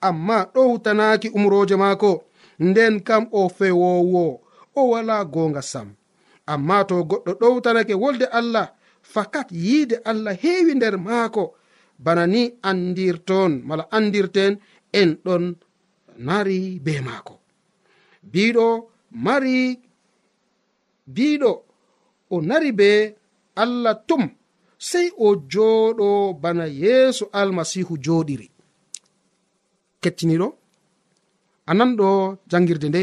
amma 0.00 0.36
ɗowtanaaki 0.54 1.28
umroje 1.36 1.76
maako 1.82 2.10
nden 2.58 2.94
kam 3.06 3.24
o 3.32 3.48
fewowo 3.48 4.40
o 4.74 4.80
wala 4.90 5.24
gonga 5.24 5.62
sam. 5.62 5.88
amma 6.46 6.84
to 6.88 6.94
goɗɗo 7.10 7.32
ɗowtanake 7.40 7.94
wolde 8.02 8.26
allah 8.38 8.66
fakat 9.02 9.48
yiide 9.52 9.96
allah 10.10 10.34
heewi 10.42 10.74
nder 10.74 10.96
maako. 10.98 11.44
Bana 12.04 12.26
ni 12.26 12.42
andirton 12.62 13.52
mala 13.68 13.84
andirten 13.96 14.52
en 14.92 15.10
ɗon 15.24 15.44
nari 16.26 16.80
be 16.84 16.92
maako. 17.00 17.34
Biɗo 18.32 18.66
mari 19.24 19.78
biɗo 21.14 21.50
o 22.30 22.36
nari 22.40 22.70
be 22.72 22.90
allah 23.62 23.94
tum 24.08 24.22
sey 24.78 25.08
o 25.18 25.36
jooɗo 25.52 26.08
bana 26.42 26.64
yeeso 26.82 27.24
almasihu 27.32 27.94
jooɗiri. 28.04 28.48
Kettiniɗo 30.02 30.48
anan 31.70 31.90
ɗo 31.98 32.08
jangirde 32.50 32.88
nde. 32.88 33.02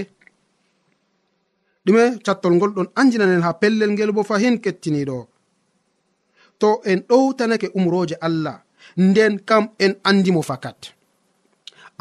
ɗume 1.86 2.04
cattol 2.26 2.54
ngol 2.56 2.72
ɗon 2.76 2.88
anjinanen 3.00 3.42
ha 3.46 3.52
pellel 3.62 3.92
ngel 3.94 4.12
bo 4.16 4.22
fahin 4.30 4.56
kettiniɗo. 4.64 5.18
To 6.60 6.68
en 6.90 7.00
ɗowtanake 7.10 7.68
umroje 7.78 8.16
allah 8.28 8.58
nden 8.98 9.34
kam 9.48 9.64
en 9.84 9.94
andimo 10.10 10.42
fakat. 10.50 10.80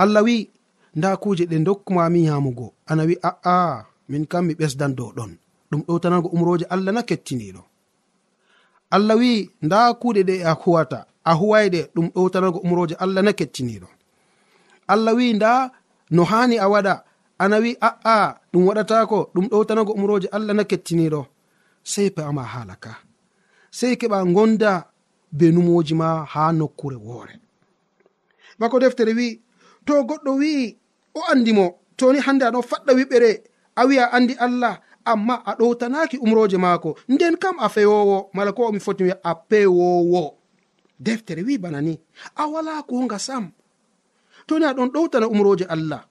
Allah 0.02 0.22
wi 0.26 0.36
nda 0.96 1.16
kuje 1.22 1.44
ɗe 1.50 1.56
dokkumami 1.66 2.20
yamugo 2.28 2.66
ana 2.90 3.02
wi 3.08 3.14
a'a 3.30 3.56
min 4.10 4.24
kam 4.30 4.44
mi 4.46 4.54
ɓesdan 4.60 4.92
dow 4.98 5.10
ɗon. 5.16 5.32
Ɗum 5.70 5.82
ɗowtanago 5.86 6.28
umroje 6.34 6.64
allah 6.74 6.92
na 6.94 7.02
kettiniɗo. 7.08 7.62
Allah 8.90 9.16
wi 9.20 9.30
nda 9.62 9.78
kuɗe 10.00 10.22
ɗe 10.28 10.34
a 10.50 10.52
huwata 10.62 10.98
a 11.24 11.32
huwayɗe. 11.40 11.80
Ɗum 11.94 12.06
ɗowtanago 12.14 12.58
umroje 12.64 12.94
allah 13.04 13.22
na 13.22 13.32
kettiniɗo. 13.32 13.88
Allah 14.92 15.14
wi 15.18 15.32
nda 15.34 15.70
no 16.10 16.22
hani 16.30 16.56
a 16.58 16.66
waɗa 16.72 16.94
ana 17.38 17.56
wi 17.64 17.70
a'a 17.88 18.16
ɗum 18.52 18.62
waɗatako 18.68 19.18
ɗum 19.34 19.46
ɗowtanago 19.50 19.92
umroje 19.98 20.28
allah 20.36 20.54
na 20.56 20.64
kettiniɗo 20.70 21.20
sei 21.92 22.10
peama 22.16 22.42
hala 22.52 22.74
ka. 22.84 22.92
Sei 23.78 23.94
keɓa 24.00 24.18
gonda 24.34 24.72
be 25.38 25.46
numoji 25.54 25.94
ma 26.00 26.08
ha 26.32 26.42
nokkure 26.58 26.96
woore. 27.06 27.34
Bako 28.58 28.76
deftere 28.82 29.12
wi 29.18 29.40
to 29.86 29.92
goɗɗo 30.08 30.30
wi'i 30.40 30.76
o 31.14 31.20
andimo 31.32 31.64
toni 31.98 32.18
hande 32.26 32.44
aɗo 32.48 32.60
faɗɗa 32.70 32.92
wiɓere 32.98 33.30
a 33.80 33.82
wi'a 33.88 34.04
andi 34.16 34.34
allah 34.46 34.74
amma 35.10 35.34
a 35.48 35.52
ɗowtanaki 35.58 36.16
umroje 36.24 36.56
maako. 36.64 36.90
Nden 37.08 37.36
kam 37.42 37.56
a 37.60 37.68
fewowo 37.74 38.16
mala 38.34 38.52
ko 38.56 38.62
omi 38.68 38.80
foti 38.80 39.02
wiya 39.04 39.16
a 39.22 39.32
pewowo 39.48 40.22
deftere 41.00 41.42
wi 41.46 41.58
bana 41.58 41.80
ni 41.80 41.94
a 42.36 42.46
wala 42.52 42.82
konga 42.82 43.18
sam. 43.18 43.44
Toni 44.46 44.64
aɗon 44.70 44.88
ɗowtana 44.94 45.26
umroje 45.34 45.64
allah. 45.74 46.02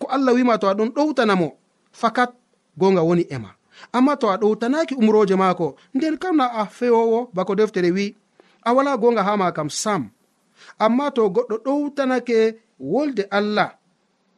ko 0.00 0.06
allah 0.14 0.32
wima 0.34 0.58
to 0.58 0.66
a 0.68 0.74
ɗon 0.74 0.90
ɗowtanamo 0.96 1.48
fakat 1.92 2.30
gonga 2.78 3.02
woni 3.02 3.24
ema 3.30 3.50
amma 3.92 4.16
to 4.16 4.26
a 4.30 4.36
ɗowtanaki 4.36 4.94
umroje 4.94 5.34
maako 5.36 5.76
nden 5.94 6.16
kam 6.18 6.36
na 6.36 6.46
a 6.60 6.66
fewowo 6.66 7.30
bako 7.34 7.54
deftere 7.54 7.90
wi 7.90 8.14
a 8.66 8.72
wala 8.74 8.96
gonga 8.98 9.22
ha 9.22 9.36
ma 9.36 9.52
kam 9.56 9.70
sam. 9.70 10.02
Amma 10.84 11.10
to 11.16 11.22
goɗɗo 11.34 11.56
ɗowtanake 11.64 12.38
wolde 12.80 13.22
allah 13.38 13.68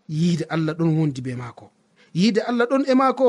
yiide 0.09 0.45
allah 0.55 0.75
ɗon 0.79 0.91
wondi 0.99 1.21
be 1.27 1.33
maako. 1.35 1.71
Yiide 2.15 2.41
allah 2.51 2.67
ɗon 2.71 2.85
e 2.91 2.95
maako 2.95 3.29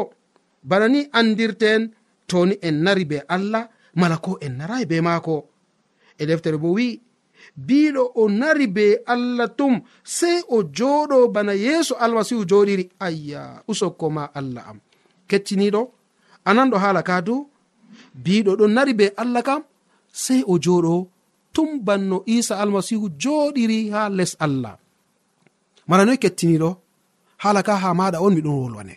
bana 0.69 0.87
ni 0.93 1.01
andirten 1.19 1.81
toni 2.29 2.55
en 2.67 2.75
nari 2.83 3.05
be 3.05 3.17
allah 3.35 3.63
mala 3.95 4.17
ko 4.17 4.37
en 4.45 4.53
narayi 4.59 4.85
be 4.85 5.01
maako. 5.01 5.35
E 6.21 6.23
deftere 6.25 6.57
bo 6.57 6.69
wi' 6.77 6.99
biɗo 7.67 8.03
o 8.21 8.23
nari 8.39 8.67
be 8.75 8.85
allah 9.13 9.47
tum 9.59 9.73
sey 10.17 10.37
o 10.55 10.57
joɗo 10.77 11.17
bana 11.35 11.53
yeeso 11.65 11.93
almasihu 12.03 12.43
joɗiri. 12.51 12.85
Ayya 13.05 13.41
usokko 13.71 14.05
ma 14.15 14.23
allah 14.39 14.63
am. 14.69 14.77
Kecciniɗo 15.29 15.81
anan 16.49 16.69
ɗo 16.71 16.77
haala 16.83 17.01
ka 17.09 17.15
du? 17.27 17.35
Biɗo 18.23 18.51
ɗon 18.59 18.71
nari 18.75 18.93
be 18.99 19.05
allah 19.21 19.41
kam 19.47 19.61
sey 20.23 20.41
o 20.51 20.53
joɗo 20.65 20.93
tum 21.55 21.69
banno 21.85 22.17
isa 22.35 22.53
almasihu 22.63 23.05
joɗiri 23.21 23.79
ha 23.93 24.01
les 24.17 24.33
allah. 24.45 24.75
Mara 25.89 26.03
noy 26.05 26.19
kettiniɗo 26.23 26.69
hala 27.43 27.61
ka 27.67 27.73
ha 27.83 27.89
maɗa 27.99 28.17
on 28.25 28.33
miɗon 28.35 28.57
wolwane. 28.61 28.95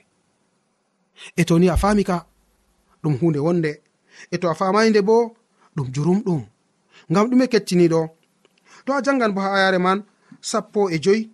E 1.40 1.42
to 1.48 1.54
ni 1.58 1.66
a 1.68 1.76
fami 1.82 2.02
ka 2.10 2.16
ɗum 3.02 3.14
hunde 3.20 3.38
wonde. 3.46 3.72
E 4.34 4.36
to 4.40 4.46
a 4.52 4.54
famay 4.60 4.86
nde 4.90 5.00
bo 5.08 5.16
ɗum. 5.76 5.86
Jurumɗum 5.94 6.42
ngam 7.10 7.26
ɗume 7.30 7.46
kettiniɗo 7.52 8.00
to 8.84 8.90
a 8.96 9.02
jangan 9.04 9.32
bo 9.34 9.40
ha 9.40 9.50
ayare 9.56 9.78
man 9.78 9.98
sappo 10.40 10.90
e 10.90 10.98
joyi. 11.04 11.30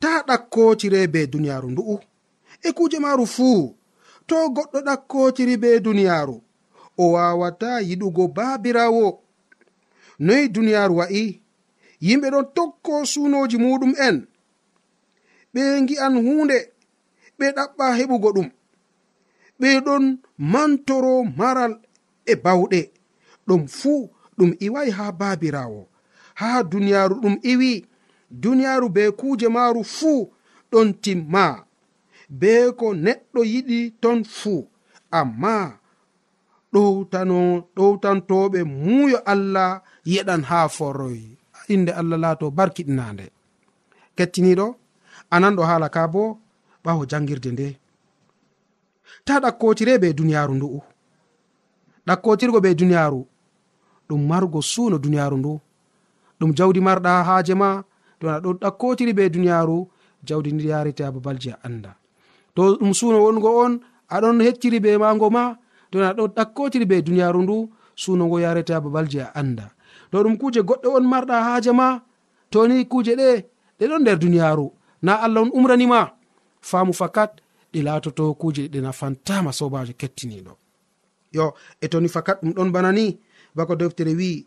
Ta 0.00 0.22
ɗakkotire 0.28 1.00
be 1.12 1.20
duniyaru 1.32 1.68
ndu'u. 1.70 1.96
E 2.62 2.72
kuje 2.76 2.98
maru 3.04 3.26
fuu 3.34 3.74
to 4.28 4.36
goɗɗo 4.56 4.78
ɗakkotiri 4.88 5.54
be 5.62 5.70
duniyaru 5.84 6.36
o 7.02 7.04
wawata 7.14 7.70
yiɗugo 7.88 8.24
babirawo 8.36 9.06
noyi 10.24 10.44
duniyaru 10.54 10.94
wa'i 11.00 11.24
yimɓe 12.06 12.28
ɗon 12.34 12.46
tokko 12.56 12.92
sunoji 13.12 13.56
muɗum 13.64 13.92
en. 14.06 14.16
Ɓe 15.52 15.62
gi'an 15.88 16.14
hunde 16.24 16.58
ɓe 17.38 17.46
ɗaɓɓa 17.56 17.86
heɓugo 17.98 18.28
ɗum. 18.36 18.48
Ɓe 19.60 19.68
ɗon 19.86 20.04
mantoro 20.52 21.12
maral 21.38 21.72
e 22.26 22.32
bawɗe. 22.44 22.80
Ɗum 23.46 23.62
fuu 23.78 24.10
ɗum 24.38 24.50
iwai 24.66 24.90
ha 24.96 25.12
babirawo. 25.20 25.82
Ha 26.40 26.62
duniyaru 26.70 27.14
ɗum 27.22 27.36
iwi 27.52 27.72
duniyaru 28.30 28.88
be 28.94 29.02
kuje 29.20 29.48
maru 29.48 29.82
fuu 29.96 30.30
ɗon 30.72 30.88
timma. 31.02 31.44
Be 32.40 32.52
ko 32.78 32.86
neɗɗo 33.04 33.40
yiɗi 33.52 33.78
ton 34.02 34.18
fuu 34.24 34.60
amma 35.18 35.54
ɗowtano 36.72 37.38
ɗowtantoɓe 37.76 38.58
muuyo 38.64 39.18
allah 39.32 39.82
yeɗan 40.12 40.42
ha 40.50 40.58
forroy. 40.76 41.20
Inde 41.74 41.92
allah 42.00 42.18
laato 42.24 42.46
barkiɗinande 42.50 43.26
kettiniɗo 44.16 44.66
anan 45.34 45.54
ɗo 45.56 45.62
haala 45.68 45.88
ka 45.94 46.02
bo 46.12 46.22
ɓawo 46.84 47.02
jangirde 47.10 47.50
nde. 47.52 47.68
Ta 49.26 49.34
ɗakkotire 49.42 49.98
be 50.02 50.08
duniyaru 50.18 50.54
ndu'u. 50.56 50.80
Ɗakkotirgo 52.06 52.58
be 52.64 52.70
duniyaru 52.74 53.20
ɗum 54.08 54.20
margo 54.26 54.62
suuno 54.62 54.98
duniyaru 54.98 55.36
ndu. 55.38 55.60
Ɗum 56.40 56.50
jawdi 56.56 56.80
marɗa 56.80 57.24
haaje 57.28 57.54
ma 57.54 57.82
to 58.20 58.30
aɗa 58.30 58.40
ɗon 58.44 58.56
ɗakkotiri 58.62 59.12
be 59.14 59.28
duniyaru 59.30 59.88
jawdi 60.26 60.52
ndi 60.52 60.68
yarete 60.68 61.04
ha 61.04 61.10
babalji 61.12 61.50
a 61.50 61.58
anda 61.66 61.94
to 62.54 62.62
ɗum 62.80 62.92
suuno 62.94 63.18
wongo 63.24 63.48
on 63.64 63.72
aɗon 64.14 64.40
hecciri 64.46 64.80
be 64.80 64.98
mago 64.98 65.30
ma 65.30 65.56
to 65.90 65.98
aɗa 65.98 66.14
ɗon 66.16 66.30
ɗakkotiri 66.36 66.86
be 66.88 67.02
duniyaru 67.02 67.42
ndu 67.42 67.56
suuno 67.94 68.26
ngo 68.26 68.36
yarete 68.40 68.72
ha 68.74 68.80
babalji 68.80 69.18
a 69.20 69.28
anda 69.34 69.70
to 70.10 70.16
ɗum 70.24 70.36
kuje 70.40 70.60
goɗɗo 70.68 70.88
on 70.96 71.04
marɗa 71.12 71.36
haaje 71.46 71.72
ma 71.72 72.00
toni 72.50 72.84
kuje 72.92 73.12
ɗe 73.20 73.28
ɗe 73.78 73.84
ɗon 73.90 74.00
nder 74.02 74.18
duniyaru 74.18 74.66
na 75.02 75.12
allah 75.24 75.42
on 75.42 75.50
umranima 75.58 76.00
faamu 76.60 76.92
fakat 76.92 77.30
ɗi 77.72 77.82
latoto 77.86 78.34
kuje 78.34 78.68
ɗe 78.72 78.78
nafantama 78.80 79.52
sobajo 79.52 79.92
kettiniɗo 80.00 80.52
yo 81.32 81.54
e 81.80 81.86
toni 81.88 82.08
fakat 82.08 82.38
ɗum 82.42 82.52
ɗon 82.56 82.70
bana 82.72 82.92
ni 82.92 83.18
bako 83.54 83.74
deftere 83.76 84.12
wi'i 84.18 84.46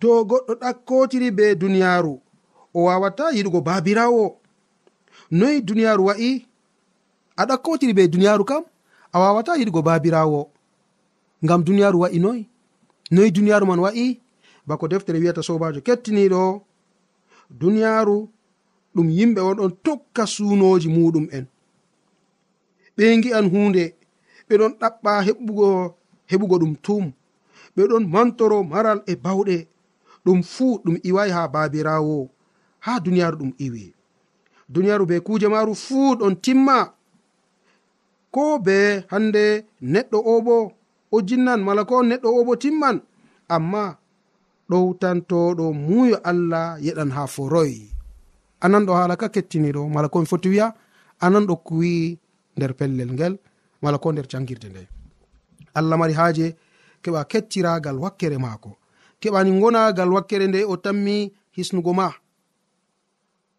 to 0.00 0.08
goɗɗo 0.30 0.52
ɗakkotiri 0.62 1.28
be 1.36 1.44
duniyaaru 1.60 2.14
o 2.74 2.78
wawata 2.86 3.24
yiɗugo 3.36 3.60
baabirawo 3.66 4.24
noyi 5.38 5.60
duniyaaru 5.68 6.02
wa'i 6.08 6.30
a 7.36 7.42
ɗakkotiri 7.48 7.92
be 7.96 8.08
duniyaaru 8.12 8.44
kam 8.50 8.62
a 9.12 9.16
wawata 9.22 9.52
yiɗugo 9.60 9.80
baabirawo 9.86 10.40
ngam 11.44 11.60
duniyaaru 11.66 11.98
wa'i 12.02 12.18
noyi 12.24 12.42
noyi 13.14 13.30
duniyaaru 13.36 13.66
man 13.66 13.80
wa'i 13.84 14.20
bako 14.66 14.84
deftere 14.88 15.18
wiyata 15.18 15.42
sobajo 15.42 15.80
kettiniɗo 15.86 16.42
duniyaaru 17.60 18.16
ɗum 18.94 19.08
yimɓe 19.10 19.40
on 19.40 19.56
ɗon 19.56 19.72
tokka 19.84 20.26
sunoji 20.26 20.88
muɗum 20.88 21.26
en. 21.36 21.44
Ɓe 22.96 23.04
gi'an 23.22 23.46
hunde 23.52 23.84
ɓeɗon 24.48 24.72
ɗaɓɓa 24.80 25.12
heɓugo 25.26 25.68
heɓugo 26.30 26.56
ɗum 26.62 26.74
tum 26.84 27.04
ɓe 27.74 27.82
ɗon 27.90 28.04
mantoro 28.14 28.58
maral 28.72 29.00
e 29.06 29.14
bawɗe. 29.24 29.56
Ɗum 30.24 30.42
fuu 30.52 30.78
ɗum 30.84 30.96
iwai 31.08 31.30
ha 31.36 31.48
babirawo 31.54 32.16
ha 32.84 32.92
duniyaru 33.04 33.36
ɗum 33.40 33.52
iwi 33.66 33.84
duniyaru 34.72 35.04
be 35.10 35.16
kuje 35.26 35.48
maru 35.48 35.74
fuu 35.74 36.14
ɗon 36.20 36.34
timma. 36.44 36.76
Ko 38.34 38.58
be 38.58 38.76
hande 39.12 39.44
neɗɗo 39.92 40.18
o 40.32 40.34
bo 40.46 40.56
o 41.14 41.16
jinnan 41.28 41.60
mala 41.66 41.82
ko 41.84 42.02
neɗɗo 42.02 42.28
o 42.38 42.44
bo 42.46 42.54
timman. 42.62 42.96
Amma 43.48 43.98
ɗowtantoɗo 44.70 45.64
muuyo 45.86 46.16
allah 46.30 46.66
yeɗan 46.86 47.10
ha 47.16 47.22
foroy 47.34 47.72
ananɗo 48.64 48.92
hala 48.98 49.16
ka 49.16 49.28
kettiniɗo 49.34 49.82
mala 49.94 50.08
komi 50.08 50.26
foti 50.26 50.48
wiya 50.52 50.66
ananɗo 51.24 51.54
kuwi 51.66 52.18
nder 52.56 52.72
pellel 52.78 53.10
ngel 53.12 53.34
mala 53.82 53.98
ko 54.02 54.12
nder 54.12 54.26
jangirde 54.30 54.68
nde 54.70 54.82
allah 55.78 55.96
mari 56.00 56.14
haaje 56.20 56.46
keɓa 57.02 57.20
kettiragal 57.30 57.96
wakkere 58.04 58.38
maako. 58.44 58.70
Keɓani 59.20 59.50
gonagal 59.60 60.10
wakkere 60.16 60.46
nde 60.48 60.60
o 60.64 60.74
tammi 60.84 61.16
hisnugo 61.56 61.92
ma. 61.98 62.06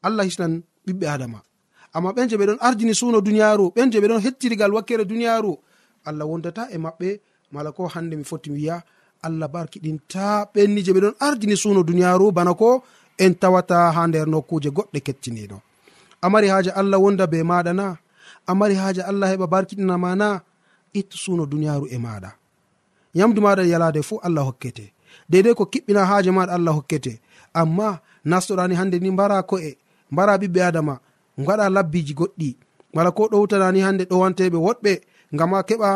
Allah 0.07 0.25
hisnan 0.25 0.53
ɓiɓɓe 0.85 1.05
adama. 1.15 1.39
Amma 1.95 2.09
ɓen 2.15 2.29
je 2.29 2.35
ɓe 2.39 2.45
ɗon 2.49 2.59
ardini 2.67 2.93
suno 2.99 3.21
duniyaru 3.21 3.65
ɓen 3.75 3.91
je 3.91 3.97
ɓe 4.01 4.07
ɗon 4.11 4.21
hettirigal 4.25 4.71
wakkere 4.75 5.05
duniyaru 5.05 5.53
allah 6.07 6.25
wondata 6.29 6.63
e 6.71 6.77
maɓɓe 6.77 7.09
mala 7.53 7.71
ko 7.71 7.87
hande 7.93 8.15
mi 8.15 8.23
foti 8.23 8.49
wiya 8.55 8.75
allah 9.25 9.47
barkiɗinta. 9.53 10.25
Ɓenni 10.53 10.81
je 10.85 10.91
ɓe 10.95 10.99
ɗon 11.03 11.15
ardini 11.19 11.55
suno 11.57 11.83
duniyaru 11.83 12.31
bana 12.31 12.53
ko 12.53 12.83
en 13.17 13.33
tawata 13.35 13.91
ha 13.95 14.01
nder 14.07 14.27
nokkuje 14.27 14.69
goɗɗe 14.77 14.99
kettiniɗo 15.05 15.57
amari 16.21 16.47
haaje 16.47 16.71
allah 16.71 16.99
wonda 17.03 17.27
be 17.27 17.43
maɗa 17.43 17.73
na 17.73 17.85
amari 18.47 18.75
haaje 18.75 19.01
allah 19.01 19.27
heɓa 19.31 19.47
barkiɗinama 19.53 20.15
na 20.15 20.27
ittu 20.93 21.17
suno 21.17 21.43
duniyaru 21.45 21.85
e 21.95 21.97
maɗa 21.97 22.29
yamdu 23.13 23.41
maɗa 23.41 23.63
yalade 23.63 24.01
fuu 24.03 24.19
allah 24.23 24.43
hokkete. 24.45 24.93
Deidei 25.29 25.53
ko 25.55 25.63
kiɓɓina 25.65 26.05
haaje 26.09 26.31
maɗa 26.31 26.53
allah 26.53 26.73
hokkete. 26.75 27.19
Amma 27.53 27.99
nastoɗani 28.25 28.75
hande 28.75 28.99
ni 28.99 29.09
mbara 29.11 29.43
ko'e 29.43 29.77
mbara 30.11 30.37
ɓiɓɓe 30.37 30.61
adama 30.69 30.99
gaɗa 31.37 31.69
labbiji 31.69 32.13
goɗɗi. 32.13 32.49
Wala 32.93 33.11
ko 33.11 33.23
ɗowtanani 33.31 33.79
hande 33.81 34.03
ɗowanteɓe 34.09 34.57
woɗɓe 34.65 34.91
gama 35.37 35.57
keɓa 35.67 35.89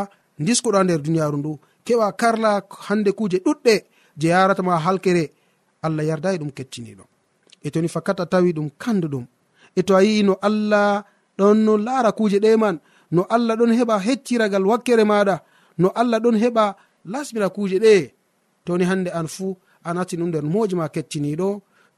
diskuɗa 0.45 0.84
nder 0.84 0.99
duniyaru 1.03 1.38
ndu 1.38 1.51
keɓa 1.86 2.08
karla 2.19 2.62
hande 2.88 3.12
kuje 3.12 3.38
ɗuɗɗe 3.45 3.73
je 4.19 4.27
yaratama 4.27 4.77
halkere. 4.86 5.32
Allah 5.82 6.03
yardayi 6.10 6.38
ɗum 6.39 6.51
kettiniɗo. 6.51 7.03
E 7.65 7.69
toni 7.71 7.88
fakat 7.88 8.19
a 8.19 8.25
tawi 8.25 8.53
ɗum 8.53 8.69
kanduɗum. 8.82 9.25
E 9.75 9.82
to 9.84 9.95
a 9.95 10.01
yi'i 10.03 10.23
no 10.23 10.34
allah 10.41 11.03
ɗon 11.38 11.56
no 11.65 11.77
laara 11.77 12.12
kuje 12.12 12.39
ɗe 12.39 12.58
man 12.58 12.80
no 13.12 13.21
allah 13.30 13.56
ɗon 13.56 13.71
heɓa 13.77 13.95
hecciragal 14.06 14.65
wakkere 14.65 15.03
maɗa 15.03 15.36
no 15.77 15.88
allah 16.01 16.19
ɗon 16.19 16.36
heɓa 16.43 16.75
lasbira 17.12 17.48
kuje 17.56 17.78
ɗe. 17.86 17.96
Toni 18.65 18.84
hande 18.89 19.10
an 19.20 19.28
fuu 19.36 19.56
a 19.88 19.93
natti 19.96 20.15
ɗum 20.20 20.30
nder 20.30 20.43
moji 20.54 20.76
ma 20.80 20.86
kettiniɗo 20.96 21.50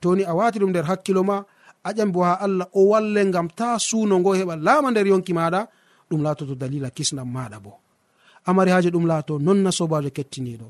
toni 0.02 0.24
a 0.24 0.34
wati 0.38 0.58
ɗum 0.62 0.70
nder 0.72 0.86
hakkilo 0.90 1.22
ma 1.30 1.38
a 1.84 1.90
ƴami 1.96 2.12
bo 2.16 2.22
ha 2.28 2.34
allah 2.46 2.68
o 2.74 2.82
walle 2.92 3.22
gam 3.34 3.48
ta 3.58 3.68
suno 3.88 4.16
ngo 4.20 4.32
heɓa 4.40 4.56
laama 4.66 4.92
nder 4.92 5.08
yonki 5.12 5.34
maɗa 5.40 5.62
ɗum 6.10 6.22
latoto 6.26 6.56
dalila 6.62 6.90
kisnam 6.98 7.30
maɗa 7.36 7.58
bo. 7.66 7.72
Amari 8.46 8.72
haji 8.72 8.90
ɗum 8.94 9.06
laato 9.08 9.34
nonna 9.46 9.72
sobajo 9.78 10.10
kettiniɗo 10.18 10.68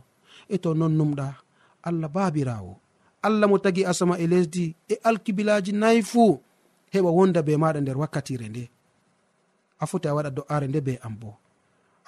e 0.50 0.56
to 0.64 0.70
nonnumɗa 0.80 1.28
allah 1.88 2.10
babirawo 2.16 2.74
allah 3.26 3.48
mo 3.50 3.58
tagi 3.64 3.82
asama 3.92 4.16
e 4.20 4.26
lesdi 4.32 4.66
e 4.90 4.96
alkibilaji 5.04 5.72
nayi 5.82 6.02
fuu 6.12 6.40
heɓa 6.94 7.10
wonda 7.18 7.42
be 7.48 7.54
maɗa 7.64 7.80
nder 7.82 7.98
wakkatire 8.02 8.48
nde. 8.50 8.64
A 9.80 9.86
foti 9.90 10.08
a 10.08 10.14
waɗa 10.16 10.30
do'are 10.38 10.68
nde 10.68 10.80
be 10.88 10.94
am 11.06 11.16
bo. 11.22 11.30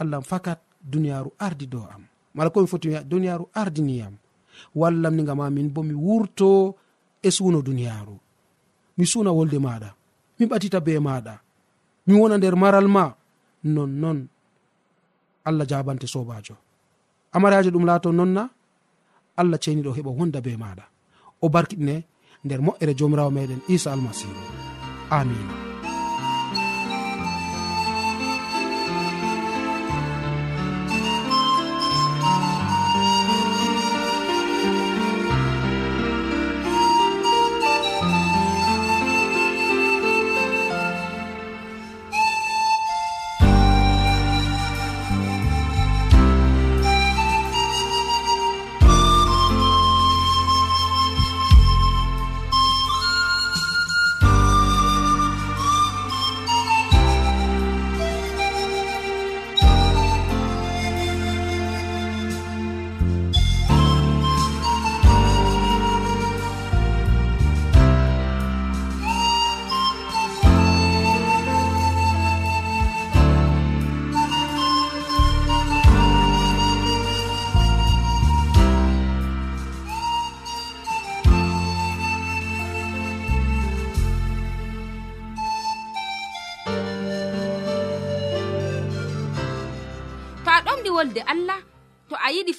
Allah 0.02 0.22
fakat 0.22 0.60
duniyaru 0.91 1.32
ardi 1.39 1.67
dow 1.67 1.86
am 1.94 2.11
mala 2.36 2.50
komi 2.50 2.67
foti 2.67 2.89
duniyaru 3.12 3.50
ardiniyam. 3.54 4.13
Wallam 4.76 5.15
ni 5.15 5.24
gama 5.24 5.50
min 5.50 5.70
bo 5.70 5.84
mi 5.84 5.94
wurto 5.94 6.76
e 7.22 7.30
suno 7.32 7.62
duniyaru 7.62 8.15
mi 8.98 9.06
suna 9.06 9.32
wolde 9.32 9.58
maɗa 9.60 9.89
mi 10.39 10.46
ɓatita 10.46 10.80
be 10.86 11.00
maɗa 11.00 11.34
mi 12.08 12.13
wona 12.20 12.38
nder 12.38 12.56
maral 12.56 12.88
ma. 12.88 13.06
Nonnon 13.63 14.20
allah 15.46 15.65
jabante 15.70 16.08
sobajo 16.08 16.56
amarajo 17.32 17.70
ɗum 17.72 17.86
laato 17.86 18.10
nonna 18.12 18.50
allah 19.38 19.60
ceniɗo 19.63 19.91
heɓa 19.98 20.12
wonda 20.17 20.41
be 20.46 20.58
maɗa 20.58 20.84
o 21.41 21.50
barkiɗine 21.50 21.96
nder 22.46 22.60
moƴƴere 22.65 22.94
jomirawo 22.98 23.32
meɗen 23.32 23.62
isa 23.74 23.94
almasihu. 23.94 24.34
Amina 25.10 25.70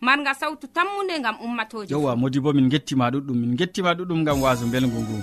marga 0.00 0.34
sawtu 0.34 0.66
tammude 0.66 1.18
gam 1.22 1.36
ummatoje 1.44 1.94
yowa 1.94 2.16
modi 2.16 2.40
bo 2.40 2.52
min 2.52 2.68
gettima 2.68 3.10
ɗuɗɗum 3.10 3.36
min 3.40 3.56
gettima 3.56 3.92
ɗuɗɗum 3.94 4.24
gam 4.24 4.42
waso 4.42 4.66
belgu 4.66 4.98
ngu. 5.00 5.20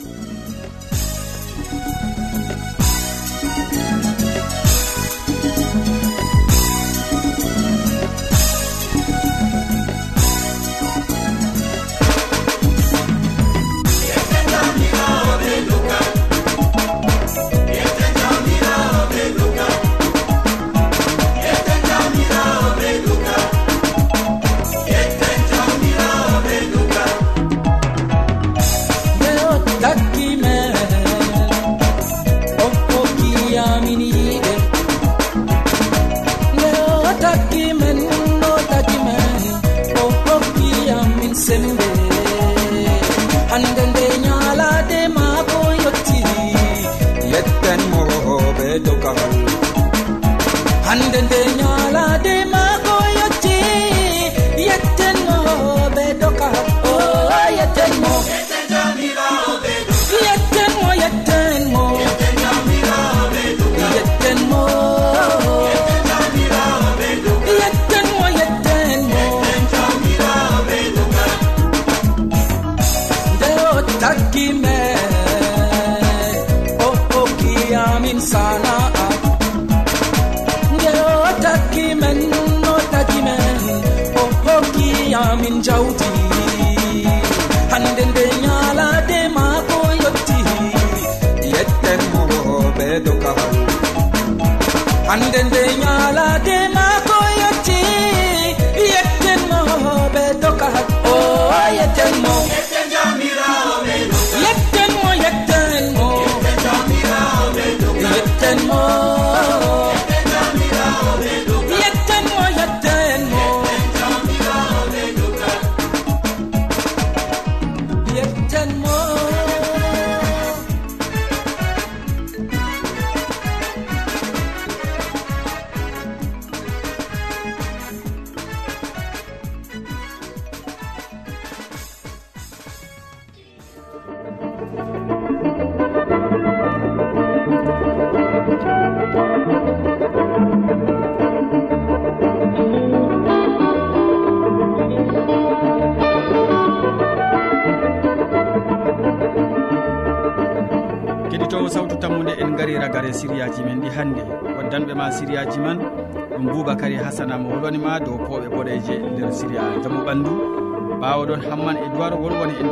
and 108.49 108.65
more 108.65 108.96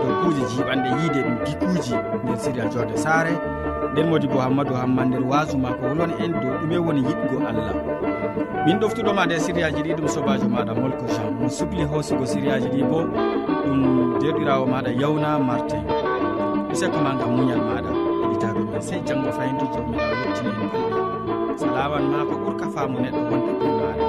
to 0.05 0.13
kuuje 0.21 0.43
jiɓanɗe 0.51 0.89
yiide 0.99 1.19
ɗum 1.25 1.37
dikkuji 1.45 1.95
nder 2.23 2.37
siria 2.43 2.65
jorde 2.73 2.95
saare. 2.97 3.33
Nden 3.91 4.07
modi 4.09 4.27
bo 4.27 4.39
hammadou 4.39 4.75
hamman 4.81 5.07
nder 5.09 5.23
wasu 5.31 5.57
ma 5.57 5.69
ko 5.77 5.83
holon 5.89 6.11
en 6.23 6.31
dow 6.41 6.53
ɗume 6.61 6.77
woni 6.85 7.01
yiɗgo 7.07 7.37
allah. 7.49 7.73
Min 8.65 8.77
ɗoftuɗoma 8.79 9.25
nde 9.25 9.35
siriyaji 9.39 9.81
ɗi 9.85 9.91
ɗum 9.97 10.07
sobajo 10.07 10.47
maɗa 10.55 10.73
molko 10.79 11.05
jean 11.13 11.31
mo 11.39 11.47
sukli 11.49 11.83
hoosugo 11.89 12.25
siriyaji 12.25 12.67
ɗi 12.73 12.81
bo 12.89 12.99
ɗum 13.65 13.79
derɗirawo 14.21 14.65
maɗa 14.73 14.91
yawna 15.01 15.39
martin. 15.39 15.83
Usekkoma 16.71 17.11
gam 17.19 17.31
muñal 17.37 17.61
maɗa 17.69 17.89
heɗitaɓe 18.21 18.61
men 18.71 18.81
sey 18.81 18.99
janggo 19.07 19.31
fayintu 19.37 19.65
jomirawo 19.73 20.13
yettini 20.21 20.51
en 20.61 20.67
balɗe 20.71 21.57
salaman 21.59 22.03
ma 22.11 22.19
ko 22.29 22.33
ɓuurka 22.41 22.65
faamu 22.73 22.97
neɗɗo 23.03 23.21
wonde 23.29 23.51
ɓurnaɗa 23.59 24.04